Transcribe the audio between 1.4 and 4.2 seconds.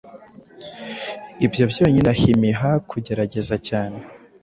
Ibyo byonyine birahimiha kugerageza cyane